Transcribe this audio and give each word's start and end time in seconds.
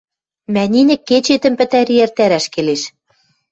–Мӓниньӹк 0.53 1.01
кечетӹм 1.09 1.53
пӹтӓри 1.59 1.95
эртӓрӓш 2.03 2.45
келеш. 2.53 2.81